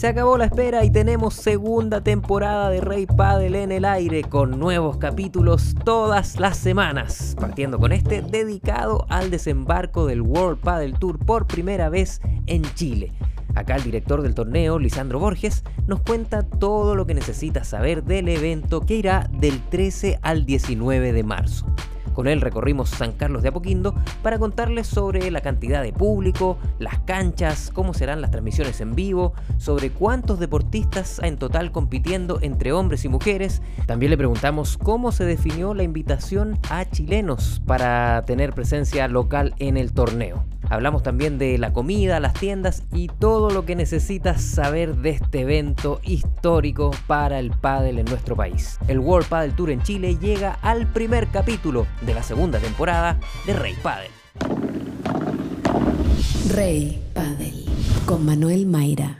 [0.00, 4.58] Se acabó la espera y tenemos segunda temporada de Rey Padel en el aire con
[4.58, 11.18] nuevos capítulos todas las semanas, partiendo con este dedicado al desembarco del World Padel Tour
[11.18, 13.12] por primera vez en Chile.
[13.54, 18.30] Acá el director del torneo, Lisandro Borges, nos cuenta todo lo que necesitas saber del
[18.30, 21.66] evento que irá del 13 al 19 de marzo.
[22.20, 26.98] Con él recorrimos San Carlos de Apoquindo para contarles sobre la cantidad de público, las
[27.06, 33.06] canchas, cómo serán las transmisiones en vivo, sobre cuántos deportistas en total compitiendo entre hombres
[33.06, 33.62] y mujeres.
[33.86, 39.78] También le preguntamos cómo se definió la invitación a chilenos para tener presencia local en
[39.78, 40.44] el torneo.
[40.68, 45.40] Hablamos también de la comida, las tiendas y todo lo que necesitas saber de este
[45.40, 48.78] evento histórico para el pádel en nuestro país.
[48.86, 53.54] El World Padel Tour en Chile llega al primer capítulo de la segunda temporada de
[53.54, 54.10] Rey Padel.
[56.54, 57.64] Rey Padel
[58.06, 59.18] con Manuel Mayra.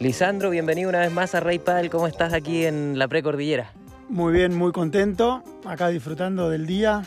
[0.00, 1.90] Lisandro, bienvenido una vez más a Rey Padel.
[1.90, 3.72] ¿Cómo estás aquí en la precordillera?
[4.08, 5.44] Muy bien, muy contento.
[5.64, 7.02] Acá disfrutando del día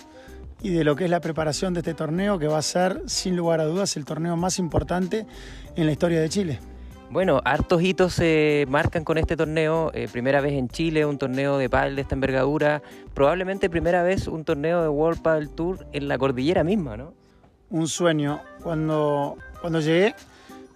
[0.63, 3.35] y de lo que es la preparación de este torneo, que va a ser, sin
[3.35, 5.27] lugar a dudas, el torneo más importante
[5.75, 6.59] en la historia de Chile.
[7.11, 9.91] Bueno, hartos hitos se marcan con este torneo.
[9.93, 12.81] Eh, primera vez en Chile, un torneo de pádel de esta envergadura.
[13.13, 17.13] Probablemente primera vez un torneo de World Padel Tour en la cordillera misma, ¿no?
[17.69, 18.39] Un sueño.
[18.63, 20.15] Cuando, cuando llegué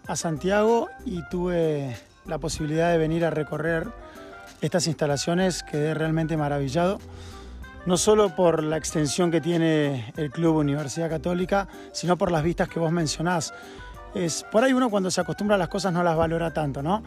[0.06, 3.88] a Santiago y tuve la posibilidad de venir a recorrer
[4.62, 7.00] estas instalaciones, quedé realmente maravillado
[7.88, 12.68] no solo por la extensión que tiene el Club Universidad Católica, sino por las vistas
[12.68, 13.54] que vos mencionás.
[14.14, 17.02] Es, por ahí uno cuando se acostumbra a las cosas no las valora tanto, ¿no?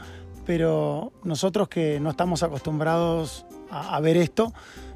[0.47, 4.55] Pero nosotros que no estamos acostumbrados a, a ver esto,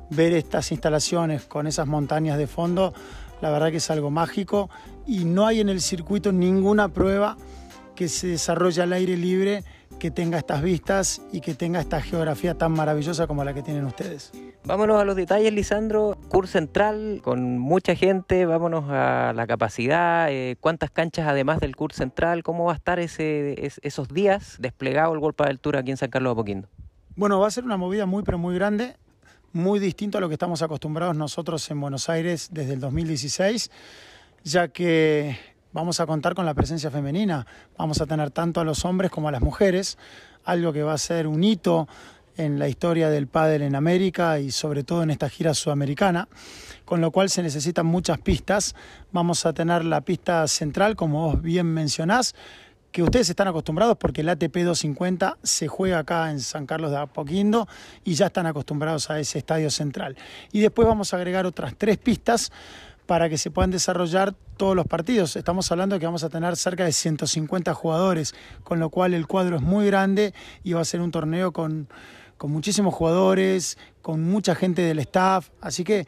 [0.09, 2.95] ver estas instalaciones con esas montañas de fondo,
[3.43, 4.71] la verdad que es algo mágico
[5.07, 7.37] y no hay en el circuito ninguna prueba
[7.95, 9.65] que se desarrolle al aire libre
[9.99, 13.85] que tenga estas vistas y que tenga esta geografía tan maravillosa como la que tienen
[13.85, 14.33] ustedes.
[14.65, 16.17] Vámonos a los detalles, Lisandro.
[16.29, 21.99] Curso central con mucha gente, vámonos a la capacidad, eh, cuántas canchas además del curso
[21.99, 25.97] central, cómo va a estar ese, esos días desplegado el golpe de altura aquí en
[25.97, 26.69] San Carlos de Apoquindo.
[27.17, 28.97] Bueno, va a ser una movida muy pero muy grande,
[29.53, 33.71] muy distinto a lo que estamos acostumbrados nosotros en Buenos Aires desde el 2016,
[34.43, 35.39] ya que
[35.75, 37.47] vamos a contar con la presencia femenina,
[37.77, 39.99] vamos a tener tanto a los hombres como a las mujeres,
[40.45, 41.89] algo que va a ser un hito
[42.37, 46.29] en la historia del pádel en América y sobre todo en esta gira sudamericana,
[46.85, 48.75] con lo cual se necesitan muchas pistas.
[49.13, 52.35] Vamos a tener la pista central, como vos bien mencionás,
[52.93, 56.99] que ustedes están acostumbrados porque el ATP 250 se juega acá en San Carlos de
[56.99, 57.67] Apoquindo
[58.05, 60.17] y ya están acostumbrados a ese estadio central.
[60.53, 62.53] Y después vamos a agregar otras tres pistas
[63.07, 65.37] para que se puedan desarrollar todos los partidos.
[65.37, 69.27] Estamos hablando de que vamos a tener cerca de 150 jugadores, con lo cual el
[69.27, 71.89] cuadro es muy grande y va a ser un torneo con,
[72.37, 76.07] con muchísimos jugadores, con mucha gente del staff, así que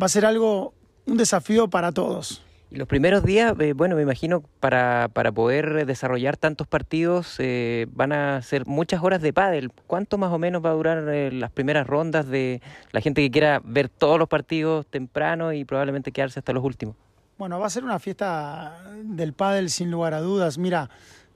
[0.00, 0.74] va a ser algo,
[1.06, 2.42] un desafío para todos.
[2.72, 7.86] Y los primeros días, eh, bueno, me imagino para, para, poder desarrollar tantos partidos eh,
[7.92, 9.70] van a ser muchas horas de pádel.
[9.86, 12.62] ¿Cuánto más o menos va a durar eh, las primeras rondas de
[12.92, 16.96] la gente que quiera ver todos los partidos temprano y probablemente quedarse hasta los últimos?
[17.36, 20.56] Bueno, va a ser una fiesta del pádel sin lugar a dudas.
[20.56, 20.88] Mira,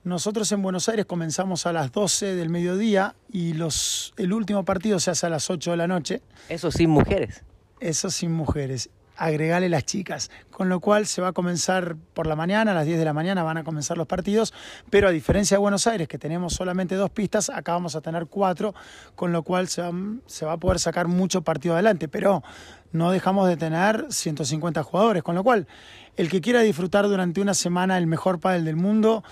[0.03, 4.99] nosotros en Buenos Aires comenzamos a las 12 del mediodía y los, el último partido
[4.99, 6.23] se hace a las 8 de la noche.
[6.49, 7.43] Eso sin mujeres.
[7.79, 10.29] Eso sin mujeres agregarle las chicas.
[10.51, 13.13] Con lo cual se va a comenzar por la mañana, a las 10 de la
[13.13, 14.53] mañana van a comenzar los partidos,
[14.89, 18.27] pero a diferencia de Buenos Aires, que tenemos solamente dos pistas, acá vamos a tener
[18.27, 18.73] cuatro,
[19.15, 22.43] con lo cual se va, a poder sacar mucho partido adelante, pero
[22.91, 25.67] no dejamos de tener 150 jugadores, con lo cual
[26.15, 29.23] el que quiera disfrutar durante una semana el mejor pádel del mundo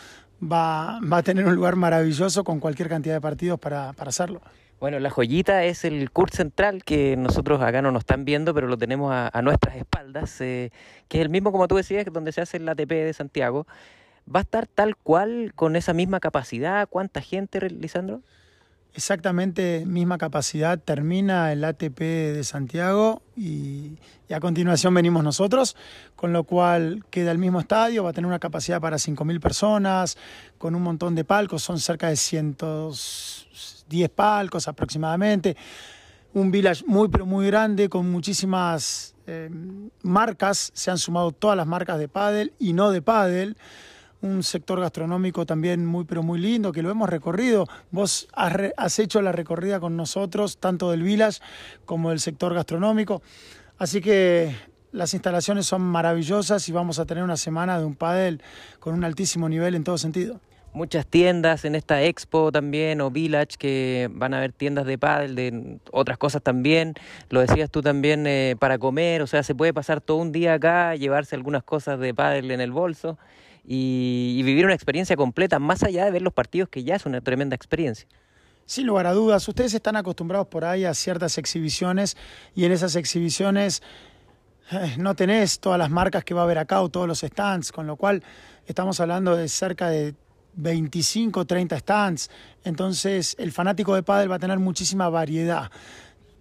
[0.43, 4.41] va, a tener un lugar maravilloso con cualquier cantidad de partidos para hacerlo.
[4.85, 8.67] Bueno, la joyita es el curso central que nosotros acá no nos están viendo, pero
[8.67, 10.71] lo tenemos a, a nuestras espaldas, eh,
[11.07, 13.65] que es el mismo, como tú decías, donde se hace el ATP de Santiago.
[14.27, 16.87] ¿Va a estar tal cual, con esa misma capacidad?
[16.87, 18.21] ¿Cuánta gente, Lisandro?
[18.93, 20.77] Exactamente, misma capacidad.
[20.77, 23.97] Termina el ATP de Santiago y,
[24.29, 25.75] y, a continuación venimos nosotros,
[26.15, 30.15] con lo cual queda el mismo estadio, va a tener una capacidad para 5.000 personas,
[30.59, 33.34] con un montón de palcos, son cerca de cientos
[33.89, 35.55] 10 palcos aproximadamente,
[36.33, 39.49] un village muy pero muy grande con muchísimas eh,
[40.03, 43.57] marcas, se han sumado todas las marcas de pádel y no de pádel,
[44.21, 48.73] un sector gastronómico también muy pero muy lindo que lo hemos recorrido, vos has, re,
[48.77, 51.41] has hecho la recorrida con nosotros tanto del village
[51.85, 53.21] como del sector gastronómico,
[53.77, 54.55] así que
[54.91, 58.41] las instalaciones son maravillosas y vamos a tener una semana de un pádel
[58.79, 60.39] con un altísimo nivel en todo sentido.
[60.75, 65.35] Muchas tiendas en esta expo también o village que van a haber tiendas de pádel
[65.35, 66.93] de otras cosas también.
[67.29, 70.53] Lo decías tú también eh, para comer o sea se puede pasar todo un día
[70.53, 73.17] acá llevarse algunas cosas de pádel en el bolso
[73.67, 77.21] y, vivir una experiencia completa más allá de ver los partidos que ya es una
[77.21, 78.07] tremenda experiencia.
[78.67, 82.17] Sin lugar a dudas, ustedes están acostumbrados por ahí a ciertas exhibiciones
[82.53, 83.81] y en esas exhibiciones
[84.71, 87.71] eh, no tenés todas las marcas que va a haber acá o todos los stands,
[87.71, 88.23] con lo cual
[88.67, 90.15] estamos hablando de cerca de
[90.55, 92.29] 25, 30 stands.
[92.63, 95.71] Entonces, el fanático de pádel va a tener muchísima variedad.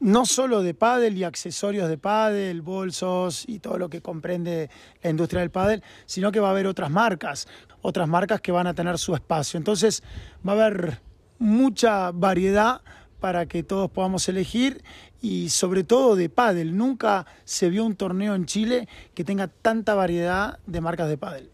[0.00, 4.68] No solo de pádel y accesorios de pádel, bolsos y todo lo que comprende
[5.02, 7.46] la industria del pádel, sino que va a haber otras marcas,
[7.80, 9.56] otras marcas que van a tener su espacio.
[9.56, 10.02] Entonces,
[10.46, 11.00] va a haber
[11.38, 12.82] mucha variedad
[13.20, 14.82] para que todos podamos elegir
[15.22, 16.76] y sobre todo de pádel.
[16.76, 21.50] Nunca se vio un torneo en Chile que tenga tanta variedad de marcas de pádel.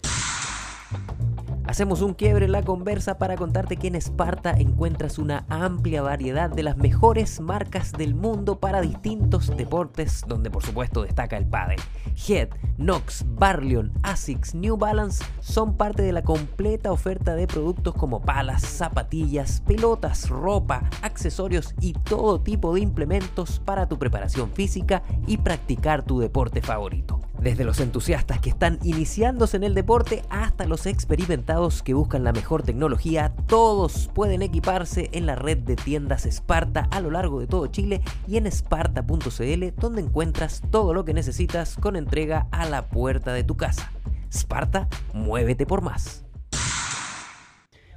[1.71, 6.51] Hacemos un quiebre en la conversa para contarte que en Esparta encuentras una amplia variedad
[6.51, 11.79] de las mejores marcas del mundo para distintos deportes, donde por supuesto destaca el pádel.
[12.27, 18.21] Head, Nox, Barleon, Asics, New Balance son parte de la completa oferta de productos como
[18.21, 25.37] palas, zapatillas, pelotas, ropa, accesorios y todo tipo de implementos para tu preparación física y
[25.37, 27.21] practicar tu deporte favorito.
[27.41, 32.33] Desde los entusiastas que están iniciándose en el deporte hasta los experimentados que buscan la
[32.33, 37.47] mejor tecnología, todos pueden equiparse en la red de tiendas Sparta a lo largo de
[37.47, 42.91] todo Chile y en sparta.cl donde encuentras todo lo que necesitas con entrega a la
[42.91, 43.91] puerta de tu casa.
[44.31, 46.27] Sparta, muévete por más.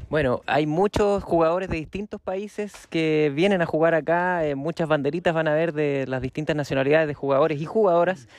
[0.09, 5.33] Bueno, hay muchos jugadores de distintos países que vienen a jugar acá, eh, muchas banderitas
[5.33, 8.29] van a ver de las distintas nacionalidades de jugadores y jugadoras.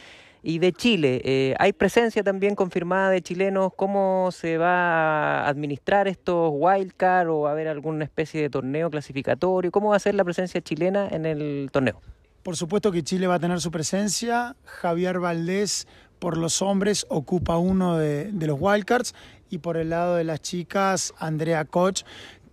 [0.47, 3.73] Y de Chile, eh, ¿hay presencia también confirmada de chilenos?
[3.75, 8.91] ¿Cómo se va a administrar estos wildcard o va a haber alguna especie de torneo
[8.91, 9.71] clasificatorio?
[9.71, 11.99] ¿Cómo va a ser la presencia chilena en el torneo?
[12.43, 14.55] Por supuesto que Chile va a tener su presencia.
[14.67, 15.89] Javier Valdés
[16.19, 19.15] por los hombres ocupa uno de, de los wildcards
[19.49, 22.03] y por el lado de las chicas Andrea Koch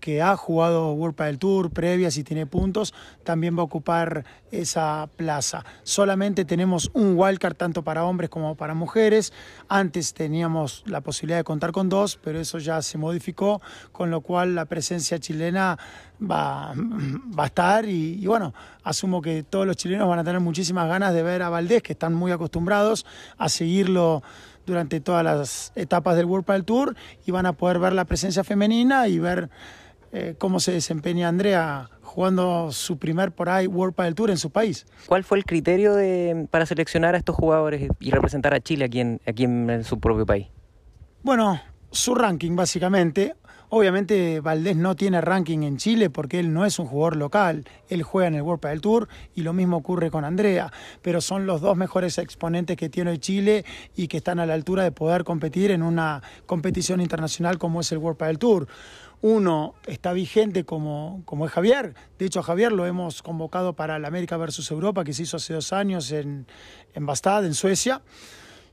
[0.01, 2.93] que ha jugado World del Tour previas y tiene puntos,
[3.23, 5.63] también va a ocupar esa plaza.
[5.83, 9.31] Solamente tenemos un wildcard tanto para hombres como para mujeres.
[9.69, 13.61] Antes teníamos la posibilidad de contar con dos, pero eso ya se modificó,
[13.93, 15.77] con lo cual la presencia chilena
[16.19, 20.41] va, va a estar y, y bueno, asumo que todos los chilenos van a tener
[20.41, 23.05] muchísimas ganas de ver a Valdés, que están muy acostumbrados
[23.37, 24.23] a seguirlo
[24.65, 26.95] durante todas las etapas del World del Tour
[27.25, 29.49] y van a poder ver la presencia femenina y ver
[30.11, 34.49] eh, cómo se desempeña Andrea jugando su primer por ahí World Padel Tour en su
[34.49, 34.85] país.
[35.05, 38.99] ¿Cuál fue el criterio de, para seleccionar a estos jugadores y representar a Chile aquí
[38.99, 40.47] en, aquí en su propio país?
[41.23, 41.61] Bueno,
[41.91, 43.35] su ranking básicamente.
[43.73, 48.03] Obviamente Valdés no tiene ranking en Chile porque él no es un jugador local, él
[48.03, 51.61] juega en el World Padel Tour y lo mismo ocurre con Andrea, pero son los
[51.61, 53.63] dos mejores exponentes que tiene Chile
[53.95, 57.89] y que están a la altura de poder competir en una competición internacional como es
[57.93, 58.67] el World Padel Tour.
[59.21, 61.93] Uno está vigente como, como es Javier.
[62.19, 65.53] De hecho, Javier lo hemos convocado para la América versus Europa, que se hizo hace
[65.53, 66.45] dos años en,
[66.93, 68.01] en Bastad, en Suecia.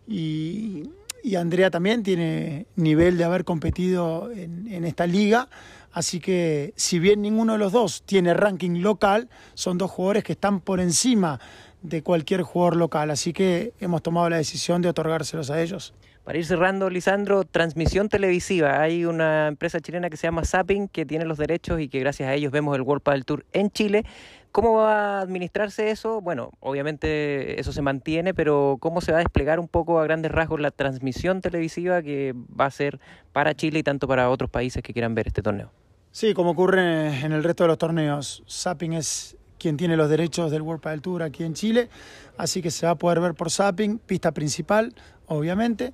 [0.08, 0.90] Y,
[1.22, 5.48] y, Andrea también tiene nivel de haber competido en, esta liga.
[5.92, 10.32] Así que, si bien ninguno de los dos tiene ranking local, son dos jugadores que
[10.32, 11.40] están por encima
[11.82, 13.10] de cualquier jugador local.
[13.10, 15.94] Así que hemos tomado la decisión de otorgárselos a ellos.
[16.28, 18.82] Para ir cerrando, Lisandro, transmisión televisiva.
[18.82, 22.28] Hay una empresa chilena que se llama Zapping que tiene los derechos y que gracias
[22.28, 24.04] a ellos vemos el World Padel Tour en Chile.
[24.52, 26.20] ¿Cómo va a administrarse eso?
[26.20, 30.32] Bueno, obviamente eso se mantiene, pero ¿cómo se va a desplegar un poco a grandes
[30.32, 32.98] rasgos la transmisión televisiva que va a ser
[33.32, 35.70] para Chile y tanto para otros países que quieran ver este torneo?
[36.10, 38.42] Sí, como ocurre en el resto de los torneos.
[38.48, 41.90] Zapping es quien tiene los derechos del World Padel Tour aquí en Chile,
[42.36, 44.94] así que se va a poder ver por Zapping, pista principal,
[45.26, 45.92] obviamente.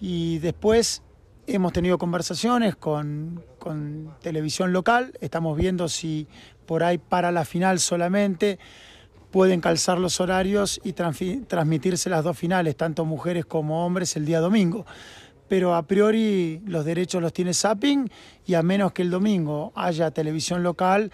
[0.00, 1.02] Y después
[1.46, 3.44] hemos tenido conversaciones con,
[4.20, 6.26] televisión local, estamos viendo si
[6.66, 8.58] por ahí para la final solamente
[9.30, 14.40] pueden calzar los horarios y transmitirse las dos finales, tanto mujeres como hombres, el día
[14.40, 14.84] domingo.
[15.48, 18.10] Pero a priori los derechos los tiene Zapping
[18.46, 21.10] y a menos que el domingo haya televisión local,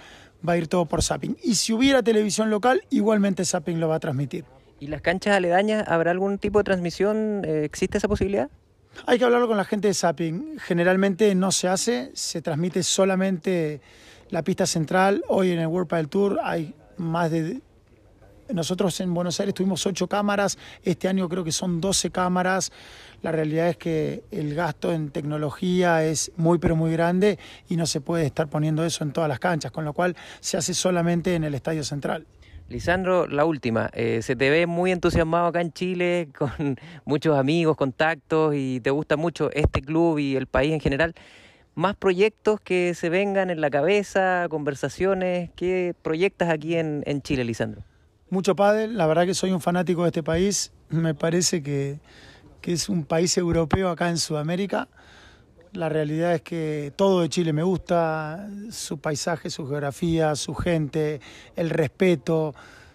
[0.47, 1.37] va a ir todo por Zapping.
[1.43, 4.45] Y si hubiera televisión local, igualmente Zapping lo va a transmitir.
[4.81, 7.43] ¿Y las canchas aledañas habrá algún tipo de transmisión?
[7.45, 8.49] Eh, ¿Existe esa posibilidad?
[9.07, 10.59] Hay que hablarlo con la gente de Zapping.
[10.59, 13.81] Generalmente no se hace, se transmite solamente
[14.31, 15.25] la pista central.
[15.29, 17.61] Hoy en el World Padel Tour hay más de
[18.51, 22.73] nosotros en Buenos Aires tuvimos ocho cámaras, este año creo que son 12 cámaras.
[23.21, 27.39] La realidad es que el gasto en tecnología es muy pero muy grande
[27.69, 30.57] y no se puede estar poniendo eso en todas las canchas, con lo cual se
[30.57, 32.27] hace solamente en el Estadio Central.
[32.69, 33.89] Lisandro, la última.
[33.95, 38.91] Eh, se te ve muy entusiasmado acá en Chile, con muchos amigos, contactos y te
[38.91, 41.15] gusta mucho este club y el país en general.
[41.75, 45.51] ¿Más proyectos que se vengan en la cabeza, conversaciones?
[45.55, 47.83] ¿Qué proyectas aquí en, Chile, Lisandro?
[48.31, 50.73] Mucho pádel, la verdad que soy un fanático de este país.
[50.91, 52.01] Me parece que
[52.65, 54.89] es un país europeo acá en Sudamérica.
[55.73, 61.21] La realidad es que todo de Chile me gusta, su paisaje, su geografía, su gente,
[61.57, 62.55] el respeto,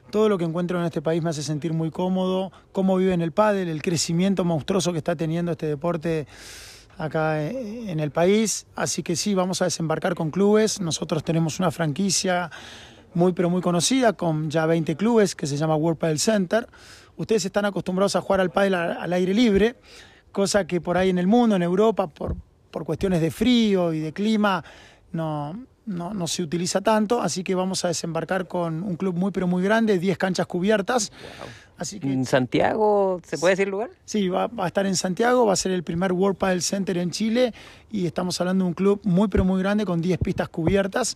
[0.09, 3.21] todo lo que encuentro en este país me hace sentir muy cómodo, cómo vive en
[3.21, 6.27] el pádel, el crecimiento monstruoso que está teniendo este deporte
[6.97, 8.67] acá en el país.
[8.75, 10.81] Así que sí, vamos a desembarcar con clubes.
[10.81, 12.51] Nosotros tenemos una franquicia
[13.15, 16.67] muy pero muy conocida con ya 20 clubes que se llama World Padel Center.
[17.17, 19.75] Ustedes están acostumbrados a jugar al pádel al aire libre,
[20.31, 22.35] cosa que por ahí en el mundo, en Europa, por
[22.73, 24.63] por cuestiones de frío y de clima
[25.13, 29.47] no, no, se utiliza tanto, así que vamos a desembarcar con un club muy pero
[29.47, 31.11] muy grande, 10 canchas cubiertas.
[31.77, 33.91] Así que, ¿En Santiago se puede decir el lugar?
[34.05, 37.11] Sí, va, a estar en Santiago, va a ser el primer World Padel Center en
[37.11, 37.53] Chile
[37.91, 41.15] y estamos hablando de un club muy pero muy grande con 10 pistas cubiertas.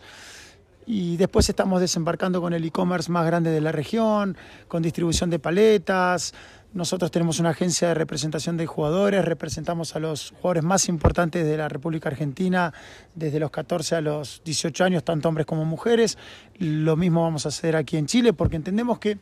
[0.86, 4.38] Y después estamos desembarcando con el e-commerce más grande de la región,
[4.70, 6.34] con distribución de paletas,
[6.74, 11.58] nosotros tenemos una agencia de representación de jugadores, representamos a los jugadores más importantes de
[11.58, 12.74] la República Argentina
[13.16, 16.18] desde los 14 a los 18 años, tanto hombres como mujeres.
[16.58, 19.18] Lo mismo vamos a hacer aquí en Chile porque entendemos que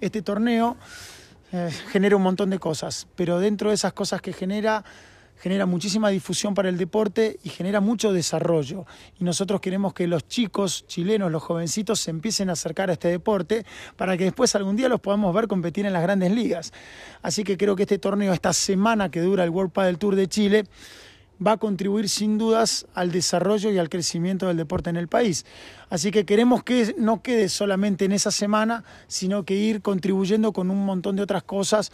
[0.00, 0.76] este torneo
[1.52, 4.84] eh, genera un montón de cosas, pero dentro de esas cosas que genera
[5.40, 8.84] genera muchísima difusión para el deporte y genera mucho desarrollo.
[9.18, 13.08] Y nosotros queremos que los chicos chilenos, los jovencitos, se empiecen a acercar a este
[13.08, 13.64] deporte
[13.96, 16.72] para que después algún día los podamos ver competir en las grandes ligas.
[17.22, 20.28] Así que creo que este torneo, esta semana que dura el World Padel Tour de
[20.28, 20.66] Chile,
[21.44, 25.46] va a contribuir sin dudas al desarrollo y al crecimiento del deporte en el país.
[25.88, 30.70] Así que queremos que no quede solamente en esa semana, sino que ir contribuyendo con
[30.70, 31.92] un montón de otras cosas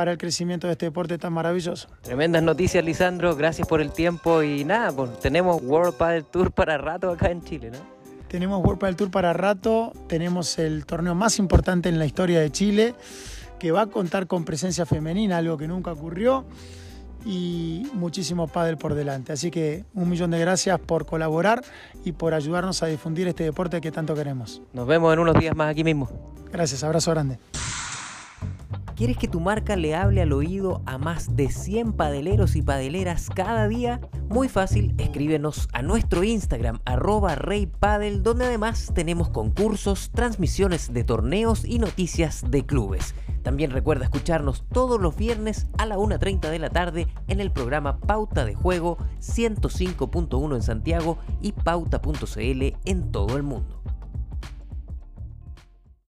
[0.00, 1.86] para el crecimiento de este deporte tan maravilloso.
[2.00, 3.36] Tremendas noticias, Lisandro.
[3.36, 7.44] Gracias por el tiempo y nada, pues tenemos World Padel Tour para rato acá en
[7.44, 7.80] Chile, ¿no?
[8.26, 12.50] Tenemos World Padel Tour para rato, tenemos el torneo más importante en la historia de
[12.50, 12.94] Chile,
[13.58, 16.46] que va a contar con presencia femenina, algo que nunca ocurrió,
[17.26, 19.34] y muchísimo pádel por delante.
[19.34, 21.62] Así que un millón de gracias por colaborar
[22.06, 24.62] y por ayudarnos a difundir este deporte que tanto queremos.
[24.72, 26.08] Nos vemos en unos días más aquí mismo.
[26.50, 27.38] Gracias, abrazo grande.
[29.00, 33.30] ¿Quieres que tu marca le hable al oído a más de 100 padeleros y padeleras
[33.34, 33.98] cada día?
[34.28, 41.64] Muy fácil, escríbenos a nuestro Instagram arroba reypadel, donde además tenemos concursos, transmisiones de torneos
[41.64, 43.14] y noticias de clubes.
[43.42, 48.00] También recuerda escucharnos todos los viernes a la 1.30 de la tarde en el programa
[48.00, 53.79] Pauta de Juego 105.1 en Santiago y pauta.cl en todo el mundo.